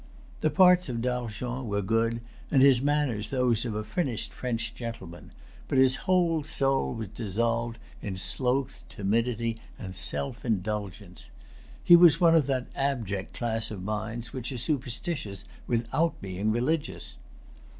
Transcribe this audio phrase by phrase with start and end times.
[0.39, 5.31] The parts of D'Argens were good, and his manners those of a finished French gentleman;
[5.67, 11.27] but his whole soul was dissolved in sloth, timidity, and self indulgence.
[11.83, 17.17] His was one of that abject class of minds which are superstitious without being religious.